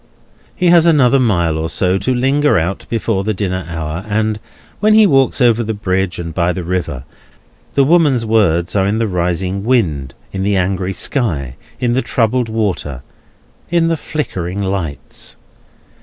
[0.55, 4.39] He has another mile or so, to linger out before the dinner hour; and,
[4.79, 7.03] when he walks over the bridge and by the river,
[7.75, 12.49] the woman's words are in the rising wind, in the angry sky, in the troubled
[12.49, 13.03] water,
[13.69, 15.35] in the flickering lights.